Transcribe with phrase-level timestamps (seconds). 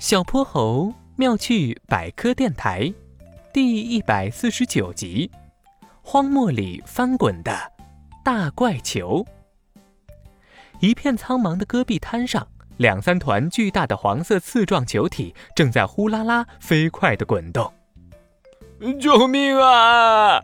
[0.00, 2.90] 小泼猴妙趣百科电台，
[3.52, 5.30] 第一百四十九集：
[6.00, 7.70] 荒漠里翻滚的
[8.24, 9.22] 大怪球。
[10.80, 17.70] 一片苍茫的戈壁滩上，两三团巨大的黄色刺状球体正在呼啦啦飞快地滚动。
[18.98, 20.40] 救命啊！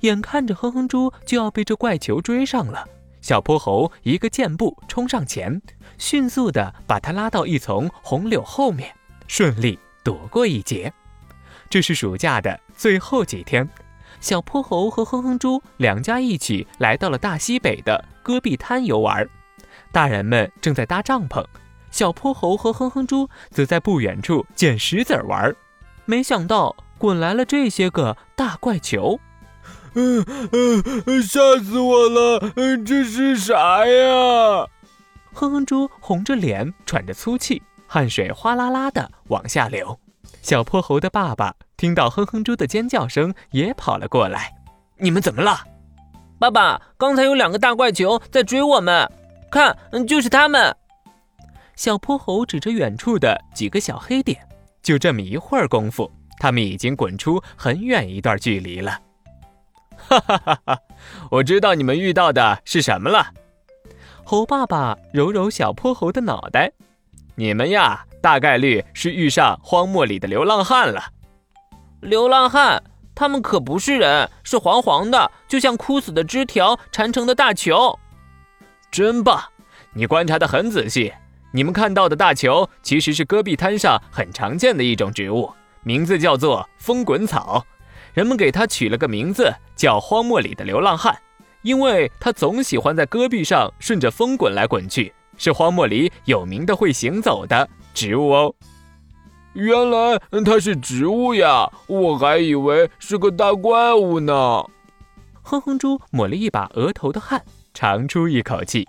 [0.00, 2.84] 眼看着哼哼猪就要被这怪球追上了。
[3.24, 5.62] 小泼猴一个箭步冲上前，
[5.96, 8.94] 迅速地把他拉到一丛红柳后面，
[9.26, 10.92] 顺利躲过一劫。
[11.70, 13.66] 这是暑假的最后几天，
[14.20, 19.26] 小泼猴和哼哼猪两家一起来到了大西北的戈壁滩游玩。
[19.90, 21.42] 大人们正在搭帐篷，
[21.90, 25.56] 小泼猴和哼哼猪则在不远处捡石子玩。
[26.04, 29.18] 没想到滚来了这些个大怪球。
[29.94, 30.24] 嗯
[31.06, 32.52] 嗯，吓死我了！
[32.56, 34.66] 嗯，这是啥呀？
[35.32, 39.98] 哼哼猪红着脸，喘着粗气，汗水哗啦啦的往下流。
[40.42, 44.52] 小泼猴的爸爸听到哼哼猪的尖叫声，也跑了过来。
[44.98, 45.58] 你们怎么了？
[46.38, 49.10] 爸爸，刚才有两个大怪球在追我们，
[49.50, 50.74] 看，就是他们。
[51.76, 54.38] 小泼猴指着远处的几个小黑点，
[54.82, 59.00] 就这么一会儿功夫，他们已经滚出很远一段距离了。
[60.08, 60.80] 哈哈哈哈！
[61.30, 63.28] 我知道你们遇到的是什么了。
[64.24, 66.72] 猴爸爸揉揉小泼猴的脑袋，
[67.34, 71.04] 你们呀，大概率是遇上荒漠里的流浪汉了。
[72.00, 72.82] 流浪汉？
[73.14, 77.98] 他们可不是人，是黄黄的，就像枯死的枝条缠成的大球。
[78.90, 79.40] 真棒！
[79.92, 81.12] 你观察的很仔细。
[81.52, 85.52] 你们看到的大球其实是戈壁滩上很常见的一种植物，
[85.84, 87.64] 名字叫做风滚草。
[88.14, 91.14] 人们给它取了个名字，叫荒漠里的流浪汉，
[91.62, 98.54] 因为它总喜欢在戈壁上顺着风滚来滚去，是荒漠里有名的会行走的植物哦。
[99.54, 104.64] 原来它是植物呀，我还以为是个大怪物呢。
[105.42, 107.44] 哼哼猪抹了一把额头的汗，
[107.74, 108.86] 长出一口气。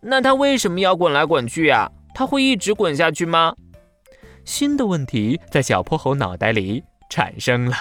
[0.00, 1.90] 那它为什么要滚来滚去呀？
[2.14, 3.54] 它会一直滚下去吗？
[4.44, 7.76] 新的问题在小泼猴脑袋里产生了。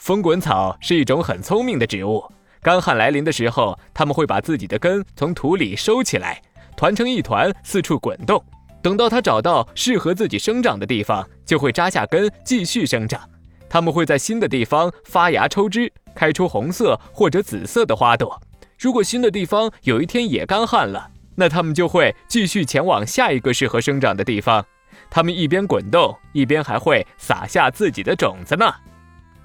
[0.00, 2.24] 风滚草是一种很聪明的植物，
[2.62, 6.40] 干旱来临的时候，它们会把自己的根从土里收起来，
[6.74, 8.42] 团成一团，四处滚动。
[8.82, 13.20] 等到它找到适合自己生长的地方，就会扎下根继续生长。
[13.68, 18.40] 它们会在新的地方发芽抽枝，开出红色或者紫色的花朵。
[18.78, 24.64] 如果新的地方有一天也干旱了，那它们就会继续前往下一个适合生长的地方。
[25.10, 28.72] 它们一边滚动，一边还会撒下自己的种子呢。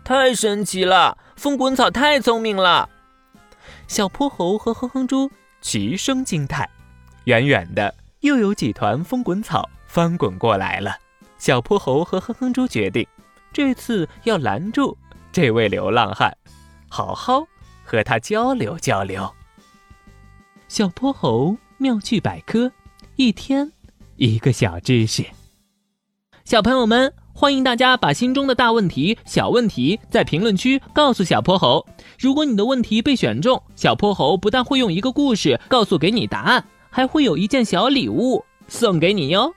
[0.05, 1.17] 太神奇了！
[1.35, 2.87] 风滚草太聪明了。
[3.87, 6.69] 小泼猴和哼哼猪齐声惊叹。
[7.23, 10.95] 远远的，又有几团风滚草翻滚过来了。
[11.39, 13.07] 小泼猴和哼哼猪决定，
[13.51, 14.95] 这次要拦住
[15.31, 16.37] 这位流浪汉，
[16.87, 17.43] 好好
[17.83, 19.33] 和他交流交流。
[20.67, 22.71] 小泼猴妙趣百科，
[23.15, 23.71] 一天
[24.17, 25.25] 一个小知识。
[26.43, 27.11] 小朋友们。
[27.37, 31.85] 欢迎大家把心中的大问题、小问题在评论区告诉小泼猴。
[32.17, 39.53] 如果你的问题被选中，小泼猴不但会用一个故事告诉给你答案，还会有一件小礼物送给你哟。